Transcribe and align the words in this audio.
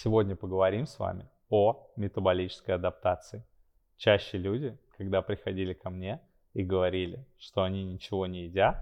Сегодня 0.00 0.36
поговорим 0.36 0.86
с 0.86 0.96
вами 1.00 1.28
о 1.50 1.90
метаболической 1.96 2.70
адаптации. 2.70 3.44
Чаще 3.96 4.38
люди, 4.38 4.78
когда 4.96 5.22
приходили 5.22 5.72
ко 5.72 5.90
мне 5.90 6.20
и 6.52 6.62
говорили, 6.62 7.26
что 7.36 7.64
они 7.64 7.82
ничего 7.82 8.26
не 8.26 8.44
едят, 8.44 8.76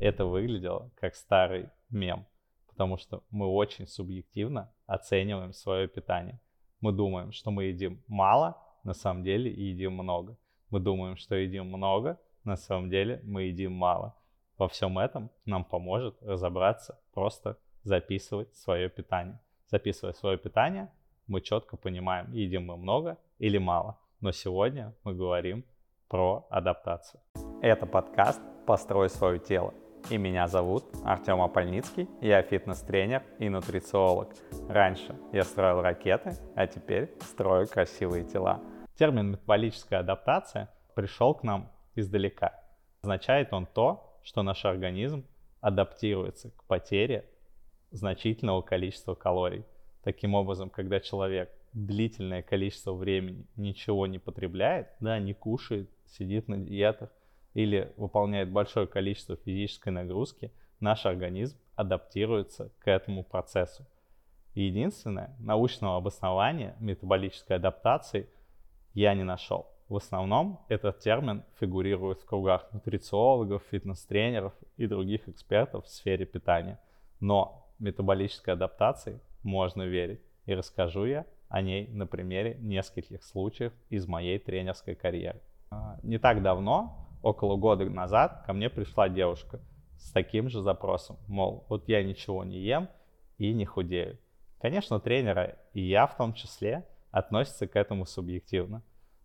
это 0.00 0.24
выглядело 0.24 0.90
как 0.98 1.16
старый 1.16 1.68
мем, 1.90 2.24
потому 2.66 2.96
что 2.96 3.22
мы 3.28 3.46
очень 3.46 3.86
субъективно 3.86 4.72
оцениваем 4.86 5.52
свое 5.52 5.86
питание. 5.86 6.40
Мы 6.80 6.92
думаем, 6.92 7.32
что 7.32 7.50
мы 7.50 7.64
едим 7.64 8.02
мало, 8.08 8.56
на 8.84 8.94
самом 8.94 9.22
деле 9.22 9.52
едим 9.52 9.92
много. 9.92 10.34
Мы 10.70 10.80
думаем, 10.80 11.18
что 11.18 11.34
едим 11.34 11.66
много, 11.66 12.18
на 12.42 12.56
самом 12.56 12.88
деле 12.88 13.20
мы 13.24 13.42
едим 13.42 13.72
мало. 13.72 14.16
Во 14.56 14.68
всем 14.68 14.98
этом 14.98 15.30
нам 15.44 15.62
поможет 15.62 16.16
разобраться, 16.22 16.98
просто 17.12 17.58
записывать 17.82 18.54
свое 18.56 18.88
питание. 18.88 19.38
Записывая 19.66 20.12
свое 20.12 20.36
питание, 20.36 20.90
мы 21.26 21.40
четко 21.40 21.76
понимаем, 21.76 22.30
едим 22.32 22.66
мы 22.66 22.76
много 22.76 23.16
или 23.38 23.58
мало. 23.58 23.98
Но 24.20 24.30
сегодня 24.30 24.94
мы 25.04 25.14
говорим 25.14 25.64
про 26.08 26.46
адаптацию. 26.50 27.20
Это 27.62 27.86
подкаст 27.86 28.40
«Построй 28.66 29.08
свое 29.08 29.38
тело». 29.38 29.72
И 30.10 30.18
меня 30.18 30.48
зовут 30.48 30.84
Артем 31.02 31.40
Апольницкий, 31.40 32.10
я 32.20 32.42
фитнес-тренер 32.42 33.22
и 33.38 33.48
нутрициолог. 33.48 34.34
Раньше 34.68 35.16
я 35.32 35.44
строил 35.44 35.80
ракеты, 35.80 36.36
а 36.54 36.66
теперь 36.66 37.10
строю 37.22 37.66
красивые 37.66 38.24
тела. 38.24 38.60
Термин 38.96 39.30
метаболическая 39.30 40.00
адаптация 40.00 40.70
пришел 40.94 41.34
к 41.34 41.42
нам 41.42 41.72
издалека. 41.94 42.52
Означает 43.00 43.54
он 43.54 43.64
то, 43.64 44.18
что 44.22 44.42
наш 44.42 44.66
организм 44.66 45.24
адаптируется 45.62 46.50
к 46.50 46.64
потере 46.64 47.30
значительного 47.94 48.60
количества 48.60 49.14
калорий. 49.14 49.64
Таким 50.02 50.34
образом, 50.34 50.68
когда 50.68 51.00
человек 51.00 51.50
длительное 51.72 52.42
количество 52.42 52.92
времени 52.92 53.46
ничего 53.56 54.06
не 54.06 54.18
потребляет, 54.18 54.88
да, 55.00 55.18
не 55.18 55.32
кушает, 55.32 55.88
сидит 56.06 56.48
на 56.48 56.58
диетах 56.58 57.10
или 57.54 57.92
выполняет 57.96 58.50
большое 58.50 58.86
количество 58.86 59.36
физической 59.36 59.90
нагрузки, 59.90 60.52
наш 60.80 61.06
организм 61.06 61.56
адаптируется 61.76 62.70
к 62.80 62.88
этому 62.88 63.24
процессу. 63.24 63.86
Единственное, 64.54 65.34
научного 65.38 65.96
обоснования 65.96 66.76
метаболической 66.78 67.56
адаптации 67.56 68.28
я 68.92 69.14
не 69.14 69.24
нашел. 69.24 69.66
В 69.88 69.96
основном 69.96 70.60
этот 70.68 71.00
термин 71.00 71.44
фигурирует 71.60 72.20
в 72.20 72.24
кругах 72.24 72.72
нутрициологов, 72.72 73.62
фитнес-тренеров 73.70 74.52
и 74.76 74.86
других 74.86 75.28
экспертов 75.28 75.84
в 75.84 75.88
сфере 75.88 76.24
питания. 76.24 76.80
Но 77.20 77.63
метаболической 77.84 78.54
адаптации 78.54 79.20
можно 79.42 79.82
верить. 79.82 80.20
И 80.46 80.54
расскажу 80.54 81.04
я 81.04 81.26
о 81.48 81.62
ней 81.62 81.86
на 81.88 82.06
примере 82.06 82.56
нескольких 82.60 83.22
случаев 83.22 83.72
из 83.90 84.06
моей 84.06 84.38
тренерской 84.38 84.94
карьеры. 84.94 85.40
А, 85.70 85.98
не 86.02 86.18
так 86.18 86.42
давно, 86.42 87.08
около 87.22 87.56
года 87.56 87.84
назад, 87.84 88.42
ко 88.46 88.52
мне 88.52 88.68
пришла 88.68 89.08
девушка 89.08 89.60
с 89.96 90.10
таким 90.10 90.48
же 90.48 90.60
запросом, 90.60 91.16
мол, 91.28 91.64
вот 91.68 91.88
я 91.88 92.02
ничего 92.02 92.44
не 92.44 92.58
ем 92.58 92.88
и 93.38 93.52
не 93.52 93.64
худею. 93.64 94.18
Конечно, 94.60 95.00
тренеры, 95.00 95.56
и 95.72 95.80
я 95.80 96.06
в 96.06 96.16
том 96.16 96.34
числе, 96.34 96.86
относятся 97.10 97.66
к 97.66 97.76
этому 97.76 98.06
субъективно. 98.06 98.82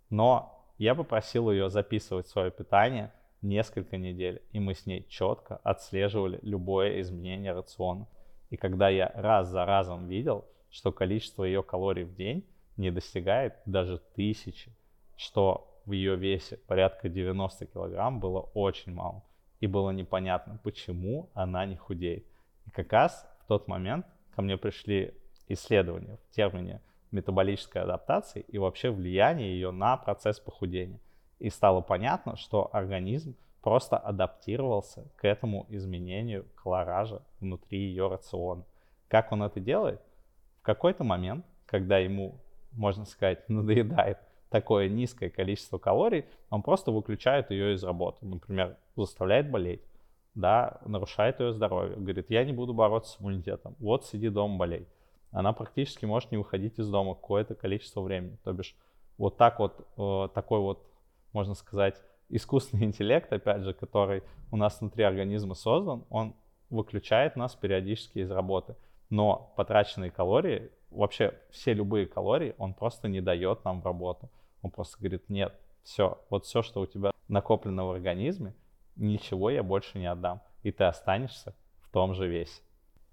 Но 0.10 0.66
я 0.78 0.96
попросил 0.96 1.52
ее 1.52 1.70
записывать 1.70 2.28
свое 2.28 2.52
питание 2.52 3.12
несколько 3.42 3.98
недель, 3.98 4.42
и 4.52 4.60
мы 4.60 4.74
с 4.74 4.86
ней 4.86 5.06
четко 5.10 5.58
отслеживали 5.58 6.40
любое 6.42 7.02
изменение 7.02 7.54
рациона. 7.54 8.08
И 8.50 8.58
когда 8.58 8.90
я 8.90 9.12
раз 9.16 9.50
за 9.50 9.66
разом 9.66 10.08
видел, 10.08 10.46
что 10.70 10.92
количество 10.92 11.44
ее 11.44 11.64
калорий 11.64 12.04
в 12.04 12.16
день 12.16 12.46
не 12.78 12.92
достигает 12.92 13.56
даже 13.66 14.00
тысячи, 14.16 14.72
что 15.16 15.82
в 15.86 15.92
ее 15.92 16.16
весе 16.16 16.58
порядка 16.68 17.10
90 17.10 17.66
килограмм 17.66 18.20
было 18.20 18.42
очень 18.54 18.94
мало. 18.94 19.24
И 19.60 19.68
было 19.68 19.90
непонятно, 19.92 20.60
почему 20.64 21.30
она 21.34 21.66
не 21.66 21.76
худеет. 21.76 22.26
И 22.66 22.70
как 22.70 22.94
раз 22.94 23.28
в 23.44 23.48
тот 23.48 23.68
момент 23.68 24.06
ко 24.36 24.42
мне 24.42 24.58
пришли 24.58 25.14
исследования 25.48 26.18
в 26.18 26.36
термине 26.36 26.82
метаболической 27.12 27.82
адаптации 27.82 28.46
и 28.48 28.58
вообще 28.58 28.92
влияние 28.92 29.54
ее 29.54 29.72
на 29.72 29.98
процесс 29.98 30.40
похудения. 30.40 31.00
И 31.40 31.50
стало 31.50 31.82
понятно, 31.82 32.38
что 32.38 32.70
организм 32.72 33.36
просто 33.62 33.98
адаптировался 33.98 35.08
к 35.16 35.26
этому 35.26 35.66
изменению 35.70 36.46
колоража 36.56 37.22
внутри 37.40 37.80
ее 37.80 38.08
рациона. 38.08 38.64
Как 39.08 39.32
он 39.32 39.44
это 39.44 39.60
делает? 39.60 40.02
В 40.62 40.64
какой-то 40.64 41.04
момент, 41.04 41.46
когда 41.66 41.98
ему, 41.98 42.40
можно 42.72 43.06
сказать, 43.06 43.48
надоедает 43.50 44.20
такое 44.50 44.90
низкое 44.90 45.30
количество 45.30 45.78
калорий, 45.78 46.26
он 46.50 46.62
просто 46.62 46.92
выключает 46.92 47.52
ее 47.52 47.76
из 47.76 47.84
работы. 47.84 48.26
Например, 48.26 48.78
заставляет 48.96 49.50
болеть, 49.50 49.82
да, 50.34 50.80
нарушает 50.86 51.40
ее 51.40 51.54
здоровье. 51.54 51.96
Говорит, 51.96 52.30
я 52.30 52.44
не 52.44 52.54
буду 52.54 52.74
бороться 52.74 53.14
с 53.14 53.22
иммунитетом. 53.22 53.76
Вот 53.80 54.06
сиди 54.06 54.30
дома, 54.30 54.58
болей. 54.58 54.88
Она 55.32 55.54
практически 55.54 56.06
может 56.06 56.32
не 56.32 56.38
выходить 56.38 56.80
из 56.80 56.90
дома 56.90 57.14
какое-то 57.14 57.54
количество 57.54 58.02
времени. 58.02 58.38
То 58.44 58.54
бишь, 58.54 58.76
вот 59.18 59.38
так 59.38 59.60
вот, 59.60 59.88
э, 59.98 60.30
такой 60.34 60.60
вот, 60.60 60.84
можно 61.34 61.54
сказать, 61.54 62.02
искусственный 62.30 62.86
интеллект, 62.86 63.32
опять 63.34 63.64
же, 63.64 63.74
который 63.74 64.24
у 64.52 64.58
нас 64.58 64.80
внутри 64.80 65.04
организма 65.04 65.56
создан, 65.56 66.06
он 66.10 66.36
выключает 66.70 67.36
нас 67.36 67.56
периодически 67.56 68.20
из 68.20 68.32
работы. 68.32 68.76
Но 69.10 69.54
потраченные 69.56 70.12
калории, 70.12 70.72
вообще 70.92 71.34
все 71.50 71.74
любые 71.74 72.06
калории, 72.06 72.54
он 72.58 72.74
просто 72.74 73.08
не 73.08 73.22
дает 73.22 73.66
нам 73.66 73.82
в 73.82 73.86
работу. 73.86 74.30
Он 74.62 74.72
просто 74.72 74.98
говорит, 75.00 75.30
нет, 75.30 75.54
все, 75.84 76.20
вот 76.30 76.46
все, 76.46 76.62
что 76.62 76.82
у 76.82 76.86
тебя 76.86 77.12
накоплено 77.28 77.86
в 77.86 77.92
организме, 77.92 78.54
ничего 78.96 79.50
я 79.50 79.64
больше 79.64 79.98
не 79.98 80.06
отдам. 80.06 80.42
И 80.62 80.72
ты 80.72 80.84
останешься 80.84 81.56
в 81.82 81.90
том 81.90 82.14
же 82.14 82.28
весе. 82.28 82.62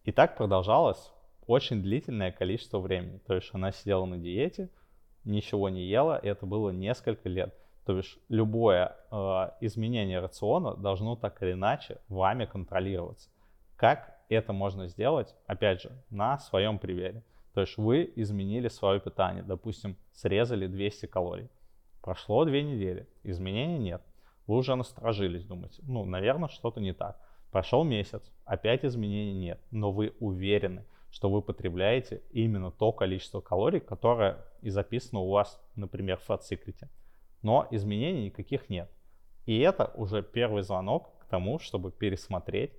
И 0.05 0.13
так 0.13 0.37
продолжалось 0.37 1.13
очень 1.47 1.83
длительное 1.83 2.33
количество 2.33 2.79
времени. 2.79 3.19
То 3.27 3.35
есть 3.35 3.51
она 3.53 3.73
сидела 3.73 4.05
на 4.05 4.19
диете, 4.19 4.69
ничего 5.25 5.69
не 5.69 5.85
ела, 5.87 6.19
и 6.19 6.29
это 6.29 6.45
было 6.45 6.71
несколько 6.71 7.29
лет. 7.29 7.55
То 7.87 7.95
бишь 7.95 8.19
любое 8.29 8.97
э, 9.13 9.51
изменение 9.61 10.19
рациона 10.19 10.75
должно 10.75 11.15
так 11.15 11.41
или 11.41 11.53
иначе 11.53 12.01
вами 12.09 12.45
контролироваться. 12.45 13.31
Как 13.77 14.19
это 14.29 14.53
можно 14.53 14.89
сделать, 14.89 15.37
опять 15.47 15.83
же, 15.83 15.93
на 16.11 16.37
своем 16.41 16.81
примере. 16.81 17.23
То 17.55 17.61
есть 17.61 17.77
вы 17.77 18.13
изменили 18.17 18.67
свое 18.67 18.99
питание, 18.99 19.45
допустим, 19.45 19.97
срезали 20.13 20.67
200 20.67 21.07
калорий. 21.07 21.49
Прошло 22.03 22.45
две 22.45 22.65
недели, 22.65 23.09
изменений 23.23 23.79
нет. 23.79 24.03
Вы 24.49 24.57
уже 24.57 24.75
насторожились, 24.75 25.45
думаете, 25.45 25.81
ну, 25.87 26.05
наверное, 26.05 26.49
что-то 26.49 26.81
не 26.81 26.93
так. 26.93 27.21
Прошел 27.53 27.85
месяц, 27.85 28.33
опять 28.45 28.85
изменений 28.85 29.39
нет, 29.39 29.61
но 29.71 29.93
вы 29.93 30.13
уверены, 30.19 30.85
что 31.11 31.31
вы 31.31 31.41
потребляете 31.41 32.21
именно 32.33 32.73
то 32.73 32.91
количество 32.91 33.41
калорий, 33.41 33.79
которое 33.79 34.45
и 34.61 34.71
записано 34.71 35.21
у 35.21 35.31
вас, 35.31 35.65
например, 35.77 36.17
в 36.19 36.25
фат-секрете 36.25 36.89
но 37.43 37.67
изменений 37.71 38.27
никаких 38.27 38.69
нет. 38.69 38.91
И 39.47 39.59
это 39.61 39.93
уже 39.95 40.23
первый 40.23 40.63
звонок 40.63 41.17
к 41.19 41.27
тому, 41.27 41.59
чтобы 41.59 41.93
пересмотреть 41.93 42.73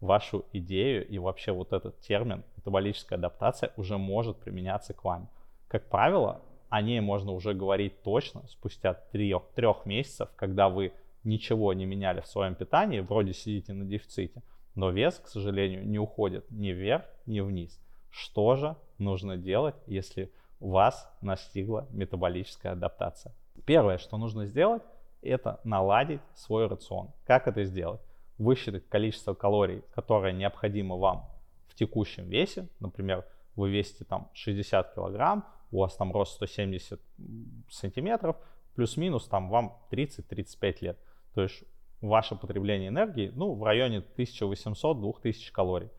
вашу 0.00 0.44
идею 0.52 1.06
и 1.06 1.18
вообще 1.18 1.52
вот 1.52 1.72
этот 1.72 2.00
термин 2.00 2.44
метаболическая 2.56 3.18
адаптация 3.18 3.72
уже 3.76 3.98
может 3.98 4.38
применяться 4.38 4.94
к 4.94 5.04
вам. 5.04 5.30
Как 5.68 5.88
правило, 5.88 6.42
о 6.68 6.82
ней 6.82 7.00
можно 7.00 7.32
уже 7.32 7.52
говорить 7.52 8.02
точно 8.02 8.46
спустя 8.48 8.94
трех, 8.94 9.86
месяцев, 9.86 10.30
когда 10.36 10.68
вы 10.68 10.92
ничего 11.24 11.72
не 11.72 11.84
меняли 11.84 12.20
в 12.20 12.26
своем 12.26 12.54
питании, 12.54 13.00
вроде 13.00 13.34
сидите 13.34 13.72
на 13.72 13.84
дефиците, 13.84 14.42
но 14.74 14.90
вес, 14.90 15.18
к 15.18 15.28
сожалению, 15.28 15.86
не 15.86 15.98
уходит 15.98 16.50
ни 16.50 16.68
вверх, 16.68 17.04
ни 17.26 17.40
вниз. 17.40 17.78
Что 18.10 18.56
же 18.56 18.76
нужно 18.98 19.36
делать, 19.36 19.76
если 19.86 20.32
у 20.60 20.70
вас 20.70 21.10
настигла 21.20 21.86
метаболическая 21.90 22.72
адаптация? 22.72 23.34
Первое, 23.64 23.98
что 23.98 24.16
нужно 24.16 24.46
сделать, 24.46 24.82
это 25.22 25.60
наладить 25.64 26.20
свой 26.34 26.66
рацион. 26.66 27.10
Как 27.24 27.46
это 27.46 27.64
сделать? 27.64 28.00
Высчитать 28.38 28.88
количество 28.88 29.34
калорий, 29.34 29.82
которое 29.94 30.32
необходимо 30.32 30.96
вам 30.96 31.28
в 31.68 31.74
текущем 31.74 32.28
весе. 32.28 32.68
Например, 32.80 33.26
вы 33.54 33.70
весите 33.70 34.04
там 34.04 34.30
60 34.32 34.94
килограмм, 34.94 35.44
у 35.70 35.80
вас 35.80 35.94
там 35.96 36.12
рост 36.12 36.34
170 36.34 37.00
сантиметров, 37.68 38.36
плюс-минус 38.74 39.28
там 39.28 39.50
вам 39.50 39.78
30-35 39.90 40.76
лет. 40.80 40.98
То 41.34 41.42
есть 41.42 41.62
ваше 42.00 42.34
потребление 42.34 42.88
энергии 42.88 43.30
ну, 43.34 43.54
в 43.54 43.62
районе 43.62 44.02
1800-2000 44.16 45.52
калорий. 45.52 45.90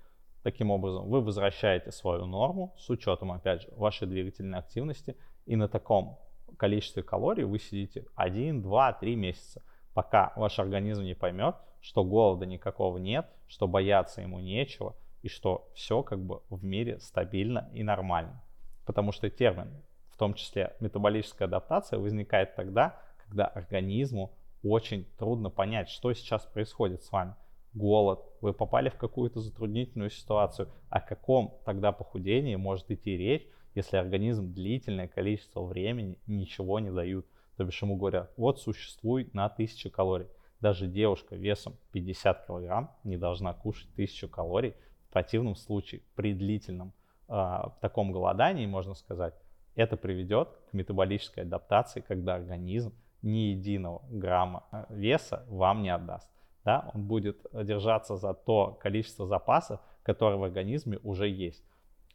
Таким 0.44 0.72
образом, 0.72 1.08
вы 1.08 1.22
возвращаете 1.22 1.92
свою 1.92 2.26
норму 2.26 2.74
с 2.80 2.90
учетом, 2.90 3.32
опять 3.32 3.62
же, 3.62 3.70
вашей 3.76 4.08
двигательной 4.08 4.58
активности. 4.58 5.16
И 5.46 5.56
на 5.56 5.68
таком 5.68 6.20
количестве 6.62 7.02
калорий 7.02 7.44
вы 7.44 7.58
сидите 7.58 8.06
1, 8.14 8.62
2, 8.62 8.94
3 8.94 9.16
месяца, 9.16 9.64
пока 9.96 10.32
ваш 10.36 10.60
организм 10.60 11.02
не 11.02 11.16
поймет, 11.16 11.56
что 11.80 12.04
голода 12.04 12.46
никакого 12.46 13.00
нет, 13.00 13.26
что 13.48 13.68
бояться 13.68 14.22
ему 14.22 14.40
нечего 14.40 14.96
и 15.24 15.28
что 15.28 15.72
все 15.74 16.04
как 16.04 16.24
бы 16.24 16.44
в 16.52 16.64
мире 16.64 17.00
стабильно 17.00 17.68
и 17.74 17.82
нормально. 17.82 18.44
потому 18.86 19.12
что 19.12 19.30
термин, 19.30 19.72
в 20.10 20.18
том 20.18 20.34
числе 20.34 20.76
метаболическая 20.80 21.48
адаптация, 21.48 21.98
возникает 21.98 22.56
тогда, 22.56 23.00
когда 23.26 23.46
организму 23.46 24.34
очень 24.64 25.06
трудно 25.18 25.50
понять, 25.50 25.90
что 25.90 26.14
сейчас 26.14 26.46
происходит 26.46 27.02
с 27.04 27.12
вами. 27.12 27.36
Голод, 27.74 28.24
вы 28.42 28.54
попали 28.54 28.90
в 28.90 28.98
какую-то 28.98 29.40
затруднительную 29.40 30.10
ситуацию. 30.10 30.70
О 30.90 31.00
каком 31.00 31.58
тогда 31.66 31.92
похудении 31.92 32.56
может 32.56 32.92
идти 32.92 33.18
речь, 33.18 33.48
если 33.76 33.98
организм 33.98 34.54
длительное 34.54 35.08
количество 35.08 35.62
времени 35.62 36.18
ничего 36.28 36.80
не 36.80 36.92
дают? 36.92 37.26
То 37.58 37.64
бишь 37.64 37.82
ему 37.82 37.96
говорят, 37.96 38.32
вот 38.38 38.60
существуй 38.60 39.30
на 39.34 39.46
1000 39.46 39.90
калорий. 39.90 40.28
Даже 40.60 40.88
девушка 40.88 41.36
весом 41.36 41.76
50 41.92 42.46
килограмм 42.48 42.92
не 43.04 43.18
должна 43.18 43.54
кушать 43.54 43.90
1000 43.94 44.28
калорий. 44.28 44.74
В 45.10 45.14
противном 45.14 45.56
случае 45.56 46.02
при 46.16 46.34
длительном 46.34 46.94
э, 47.28 47.60
таком 47.82 48.12
голодании, 48.12 48.66
можно 48.66 48.94
сказать, 48.94 49.34
это 49.76 49.98
приведет 49.98 50.50
к 50.70 50.74
метаболической 50.74 51.42
адаптации, 51.42 52.02
когда 52.02 52.36
организм 52.36 52.94
ни 53.22 53.52
единого 53.54 54.02
грамма 54.10 54.64
э, 54.72 54.86
веса 54.90 55.46
вам 55.48 55.82
не 55.82 55.90
отдаст. 55.90 56.30
Да? 56.64 56.92
Он 56.94 57.04
будет 57.04 57.46
держаться 57.54 58.18
за 58.18 58.34
то 58.34 58.78
количество 58.82 59.26
запасов, 59.26 59.80
которое 60.04 60.38
в 60.38 60.44
организме 60.44 61.00
уже 61.04 61.28
есть. 61.28 61.64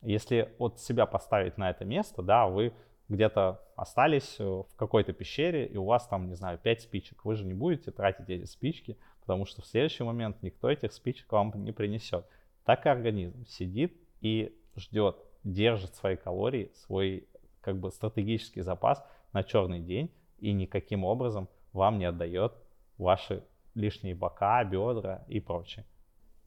Если 0.06 0.54
вот 0.60 0.78
себя 0.78 1.04
поставить 1.04 1.58
на 1.58 1.68
это 1.68 1.84
место, 1.84 2.22
да, 2.22 2.46
вы 2.46 2.72
где-то 3.08 3.60
остались 3.74 4.36
э, 4.38 4.44
в 4.44 4.76
какой-то 4.76 5.12
пещере, 5.12 5.66
и 5.66 5.76
у 5.76 5.84
вас 5.84 6.06
там, 6.06 6.28
не 6.28 6.34
знаю, 6.34 6.58
5 6.58 6.82
спичек. 6.82 7.24
Вы 7.24 7.34
же 7.34 7.44
не 7.44 7.54
будете 7.54 7.90
тратить 7.90 8.30
эти 8.30 8.44
спички, 8.44 8.96
потому 9.20 9.46
что 9.46 9.62
в 9.62 9.66
следующий 9.66 10.04
момент 10.04 10.40
никто 10.42 10.70
этих 10.70 10.92
спичек 10.92 11.32
вам 11.32 11.52
не 11.56 11.72
принесет. 11.72 12.24
Так 12.64 12.86
и 12.86 12.88
организм 12.88 13.44
сидит 13.46 14.00
и 14.20 14.56
ждет, 14.76 15.16
держит 15.42 15.96
свои 15.96 16.14
калории, 16.14 16.70
свой 16.74 17.26
как 17.60 17.80
бы 17.80 17.90
стратегический 17.90 18.60
запас 18.60 19.04
на 19.32 19.42
черный 19.42 19.80
день, 19.80 20.12
и 20.38 20.52
никаким 20.52 21.04
образом 21.04 21.48
вам 21.72 21.98
не 21.98 22.04
отдает 22.04 22.52
ваши 22.96 23.42
лишние 23.74 24.14
бока, 24.14 24.62
бедра 24.62 25.24
и 25.26 25.40
прочее. 25.40 25.84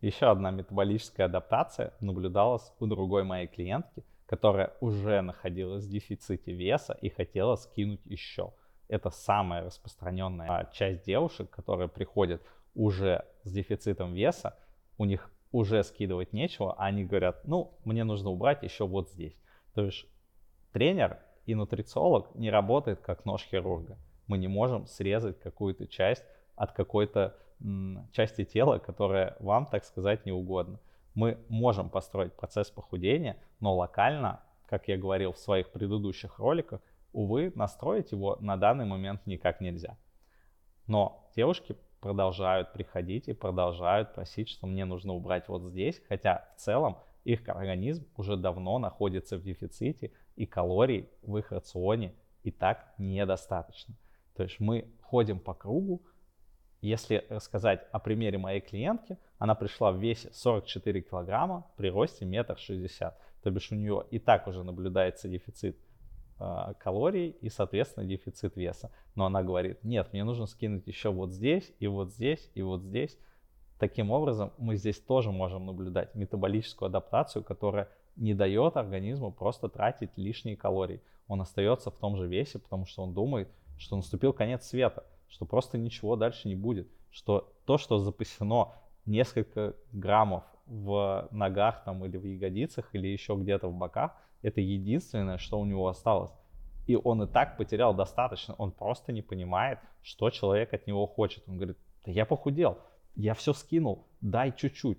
Еще 0.01 0.27
одна 0.27 0.51
метаболическая 0.51 1.25
адаптация 1.25 1.93
наблюдалась 1.99 2.71
у 2.79 2.85
другой 2.85 3.23
моей 3.23 3.47
клиентки, 3.47 4.03
которая 4.25 4.73
уже 4.79 5.21
находилась 5.21 5.85
в 5.85 5.89
дефиците 5.89 6.53
веса 6.53 6.97
и 7.01 7.09
хотела 7.09 7.55
скинуть 7.55 8.05
еще. 8.05 8.53
Это 8.87 9.09
самая 9.09 9.65
распространенная 9.65 10.69
часть 10.73 11.03
девушек, 11.03 11.49
которые 11.49 11.89
приходят 11.89 12.41
уже 12.75 13.25
с 13.43 13.51
дефицитом 13.51 14.13
веса, 14.13 14.57
у 14.97 15.05
них 15.05 15.31
уже 15.51 15.83
скидывать 15.83 16.31
нечего, 16.31 16.73
а 16.73 16.85
они 16.85 17.03
говорят, 17.03 17.45
ну, 17.45 17.73
мне 17.83 18.03
нужно 18.03 18.29
убрать 18.29 18.63
еще 18.63 18.87
вот 18.87 19.09
здесь. 19.09 19.35
То 19.73 19.85
есть 19.85 20.05
тренер 20.71 21.19
и 21.45 21.55
нутрициолог 21.55 22.33
не 22.35 22.49
работает 22.49 22.99
как 23.01 23.25
нож 23.25 23.43
хирурга. 23.43 23.97
Мы 24.27 24.37
не 24.37 24.47
можем 24.47 24.85
срезать 24.85 25.39
какую-то 25.39 25.87
часть 25.87 26.23
от 26.55 26.71
какой-то 26.71 27.35
части 28.11 28.45
тела, 28.45 28.79
которая 28.79 29.35
вам, 29.39 29.65
так 29.65 29.83
сказать, 29.83 30.25
не 30.25 30.31
угодна. 30.31 30.79
Мы 31.13 31.37
можем 31.49 31.89
построить 31.89 32.33
процесс 32.33 32.69
похудения, 32.69 33.37
но 33.59 33.75
локально, 33.75 34.41
как 34.67 34.87
я 34.87 34.97
говорил 34.97 35.33
в 35.33 35.39
своих 35.39 35.71
предыдущих 35.71 36.39
роликах, 36.39 36.81
увы, 37.11 37.51
настроить 37.55 38.11
его 38.11 38.37
на 38.39 38.55
данный 38.55 38.85
момент 38.85 39.25
никак 39.25 39.61
нельзя. 39.61 39.97
Но 40.87 41.29
девушки 41.35 41.75
продолжают 41.99 42.71
приходить 42.73 43.27
и 43.27 43.33
продолжают 43.33 44.13
просить, 44.13 44.49
что 44.49 44.67
мне 44.67 44.85
нужно 44.85 45.13
убрать 45.13 45.47
вот 45.47 45.63
здесь, 45.63 46.01
хотя 46.07 46.47
в 46.55 46.59
целом 46.59 46.97
их 47.25 47.47
организм 47.49 48.07
уже 48.15 48.37
давно 48.37 48.79
находится 48.79 49.37
в 49.37 49.43
дефиците, 49.43 50.11
и 50.35 50.45
калорий 50.45 51.09
в 51.21 51.35
их 51.37 51.51
рационе 51.51 52.13
и 52.43 52.51
так 52.51 52.93
недостаточно. 52.97 53.95
То 54.35 54.43
есть 54.43 54.59
мы 54.59 54.87
ходим 55.01 55.39
по 55.39 55.53
кругу. 55.53 56.01
Если 56.81 57.25
рассказать 57.29 57.85
о 57.91 57.99
примере 57.99 58.37
моей 58.37 58.61
клиентки, 58.61 59.17
она 59.37 59.53
пришла 59.53 59.91
в 59.91 59.97
весе 59.97 60.29
44 60.33 61.01
килограмма 61.01 61.65
при 61.75 61.89
росте 61.89 62.25
метр 62.25 62.57
шестьдесят. 62.57 63.19
То 63.43 63.51
бишь 63.51 63.71
у 63.71 63.75
нее 63.75 64.05
и 64.11 64.19
так 64.19 64.47
уже 64.47 64.63
наблюдается 64.63 65.27
дефицит 65.27 65.77
э, 66.39 66.73
калорий 66.79 67.29
и, 67.41 67.49
соответственно, 67.49 68.05
дефицит 68.05 68.55
веса. 68.55 68.91
Но 69.15 69.25
она 69.25 69.43
говорит, 69.43 69.83
нет, 69.83 70.13
мне 70.13 70.23
нужно 70.23 70.45
скинуть 70.45 70.87
еще 70.87 71.09
вот 71.09 71.31
здесь, 71.31 71.71
и 71.79 71.87
вот 71.87 72.11
здесь, 72.11 72.49
и 72.53 72.61
вот 72.61 72.81
здесь. 72.81 73.17
Таким 73.77 74.11
образом, 74.11 74.51
мы 74.57 74.75
здесь 74.75 74.99
тоже 74.99 75.31
можем 75.31 75.65
наблюдать 75.65 76.15
метаболическую 76.15 76.87
адаптацию, 76.87 77.43
которая 77.43 77.89
не 78.15 78.33
дает 78.33 78.77
организму 78.77 79.31
просто 79.31 79.69
тратить 79.69 80.17
лишние 80.17 80.57
калории. 80.57 81.01
Он 81.27 81.41
остается 81.41 81.91
в 81.91 81.97
том 81.97 82.17
же 82.17 82.27
весе, 82.27 82.59
потому 82.59 82.85
что 82.85 83.03
он 83.03 83.13
думает, 83.13 83.49
что 83.77 83.95
наступил 83.95 84.33
конец 84.33 84.67
света, 84.67 85.05
что 85.29 85.45
просто 85.45 85.77
ничего 85.77 86.15
дальше 86.15 86.47
не 86.47 86.55
будет, 86.55 86.87
что 87.11 87.53
то, 87.65 87.77
что 87.77 87.99
запасено 87.99 88.73
несколько 89.05 89.75
граммов 89.91 90.43
в 90.65 91.27
ногах 91.31 91.83
там 91.83 92.05
или 92.05 92.17
в 92.17 92.25
ягодицах 92.25 92.89
или 92.93 93.07
еще 93.07 93.35
где-то 93.35 93.67
в 93.67 93.73
боках, 93.73 94.15
это 94.41 94.61
единственное, 94.61 95.37
что 95.37 95.59
у 95.59 95.65
него 95.65 95.87
осталось. 95.87 96.31
И 96.87 96.95
он 96.95 97.23
и 97.23 97.27
так 97.27 97.57
потерял 97.57 97.93
достаточно, 97.93 98.55
он 98.57 98.71
просто 98.71 99.11
не 99.11 99.21
понимает, 99.21 99.79
что 100.01 100.29
человек 100.29 100.73
от 100.73 100.87
него 100.87 101.05
хочет. 101.07 101.43
Он 101.47 101.57
говорит, 101.57 101.77
да 102.05 102.11
я 102.11 102.25
похудел, 102.25 102.79
я 103.15 103.33
все 103.33 103.53
скинул, 103.53 104.07
дай 104.21 104.55
чуть-чуть. 104.55 104.97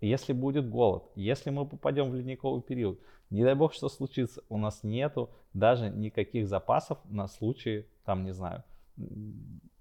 Если 0.00 0.32
будет 0.32 0.68
голод, 0.68 1.04
если 1.14 1.50
мы 1.50 1.66
попадем 1.66 2.10
в 2.10 2.14
ледниковый 2.14 2.62
период, 2.62 3.00
не 3.30 3.42
дай 3.42 3.54
бог, 3.54 3.72
что 3.72 3.88
случится, 3.88 4.42
у 4.48 4.58
нас 4.58 4.82
нету 4.82 5.30
даже 5.52 5.88
никаких 5.88 6.46
запасов 6.46 6.98
на 7.06 7.26
случай, 7.28 7.86
там, 8.04 8.24
не 8.24 8.32
знаю, 8.32 8.62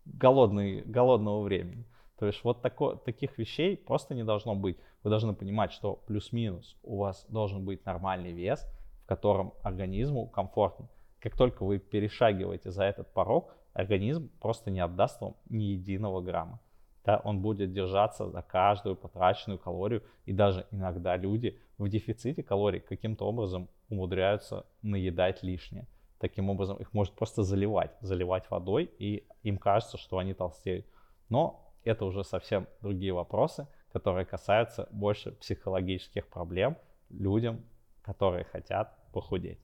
голодный, 0.06 0.82
голодного 0.82 1.42
времени. 1.42 1.86
То 2.18 2.28
есть 2.28 2.44
вот 2.44 2.62
тако, 2.62 2.96
таких 2.96 3.38
вещей 3.38 3.76
просто 3.76 4.16
не 4.16 4.24
должно 4.24 4.56
быть. 4.56 4.78
Вы 5.04 5.10
должны 5.10 5.34
понимать, 5.34 5.72
что 5.72 6.02
плюс-минус 6.08 6.78
у 6.84 6.98
вас 6.98 7.26
должен 7.30 7.66
быть 7.66 7.86
нормальный 7.86 8.32
вес, 8.32 8.66
в 9.04 9.08
котором 9.08 9.54
организму 9.64 10.28
комфортно. 10.28 10.88
Как 11.20 11.36
только 11.36 11.64
вы 11.66 11.80
перешагиваете 11.80 12.72
за 12.72 12.84
этот 12.84 13.12
порог, 13.14 13.54
организм 13.74 14.30
просто 14.40 14.72
не 14.72 14.80
отдаст 14.80 15.20
вам 15.22 15.36
ни 15.50 15.64
единого 15.64 16.22
грамма 16.22 16.60
да, 17.06 17.22
он 17.24 17.40
будет 17.40 17.72
держаться 17.72 18.30
за 18.30 18.42
каждую 18.42 18.96
потраченную 18.96 19.60
калорию. 19.60 20.04
И 20.26 20.34
даже 20.34 20.66
иногда 20.72 21.16
люди 21.16 21.60
в 21.78 21.88
дефиците 21.88 22.42
калорий 22.42 22.80
каким-то 22.80 23.26
образом 23.26 23.70
умудряются 23.90 24.66
наедать 24.82 25.44
лишнее. 25.44 25.86
Таким 26.26 26.50
образом 26.50 26.78
их 26.78 26.92
может 26.92 27.14
просто 27.14 27.44
заливать, 27.44 27.92
заливать 28.02 28.50
водой, 28.50 28.92
и 28.98 29.28
им 29.44 29.60
кажется, 29.60 30.00
что 30.00 30.18
они 30.18 30.34
толстеют. 30.34 30.88
Но 31.30 31.72
это 31.84 32.04
уже 32.04 32.24
совсем 32.24 32.66
другие 32.82 33.14
вопросы, 33.14 33.68
которые 33.94 34.26
касаются 34.26 34.90
больше 34.90 35.34
психологических 35.34 36.26
проблем 36.26 36.78
людям, 37.12 37.64
которые 38.02 38.44
хотят 38.46 38.98
похудеть. 39.14 39.60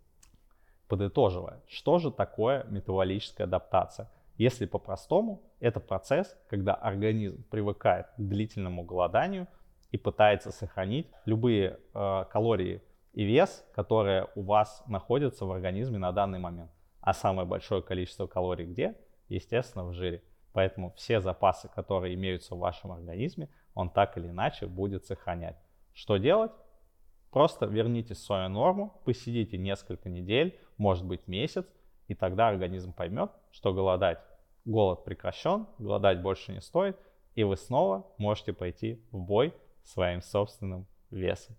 Подытоживая, 0.88 1.64
что 1.68 1.98
же 1.98 2.12
такое 2.12 2.64
метаболическая 2.70 3.48
адаптация? 3.48 4.12
Если 4.38 4.68
по-простому, 4.68 5.42
это 5.60 5.80
процесс, 5.80 6.38
когда 6.48 6.76
организм 6.76 7.44
привыкает 7.50 8.06
к 8.18 8.22
длительному 8.22 8.84
голоданию 8.84 9.48
и 9.90 9.98
пытается 9.98 10.52
сохранить 10.52 11.08
любые 11.26 11.80
э, 11.96 12.26
калории 12.30 12.84
и 13.14 13.24
вес, 13.24 13.66
которые 13.74 14.28
у 14.36 14.44
вас 14.44 14.84
находятся 14.88 15.46
в 15.46 15.52
организме 15.52 15.98
на 15.98 16.12
данный 16.12 16.40
момент. 16.40 16.72
А 17.02 17.14
самое 17.14 17.48
большое 17.48 17.82
количество 17.82 18.28
калорий 18.28 18.66
где? 18.66 18.96
Естественно, 19.28 19.86
в 19.86 19.94
жире. 19.94 20.24
Поэтому 20.54 20.94
все 20.98 21.22
запасы, 21.22 21.70
которые 21.70 22.16
имеются 22.16 22.56
в 22.56 22.60
вашем 22.60 22.92
организме, 22.92 23.50
он 23.74 23.90
так 23.90 24.18
или 24.18 24.28
иначе 24.28 24.68
будет 24.68 25.06
сохранять. 25.06 25.58
Что 25.94 26.18
делать? 26.18 26.52
Просто 27.32 27.66
вернитесь 27.66 28.18
в 28.18 28.26
свою 28.26 28.50
норму, 28.50 29.02
посидите 29.06 29.58
несколько 29.58 30.10
недель, 30.10 30.60
может 30.78 31.06
быть 31.06 31.28
месяц, 31.28 31.66
и 32.08 32.14
тогда 32.14 32.50
организм 32.50 32.92
поймет, 32.92 33.32
что 33.52 33.74
голодать, 33.74 34.20
голод 34.66 35.06
прекращен, 35.06 35.66
голодать 35.80 36.22
больше 36.22 36.52
не 36.52 36.60
стоит, 36.60 36.98
и 37.36 37.44
вы 37.44 37.56
снова 37.56 38.06
можете 38.18 38.52
пойти 38.52 39.02
в 39.12 39.20
бой 39.20 39.54
своим 39.84 40.22
собственным 40.22 40.86
весом. 41.10 41.56